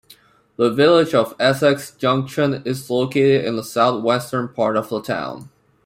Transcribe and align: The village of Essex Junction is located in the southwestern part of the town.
The 0.55 0.71
village 0.71 1.13
of 1.13 1.35
Essex 1.39 1.91
Junction 1.91 2.63
is 2.65 2.89
located 2.89 3.45
in 3.45 3.55
the 3.55 3.63
southwestern 3.63 4.47
part 4.47 4.75
of 4.75 4.89
the 4.89 4.99
town. 4.99 5.51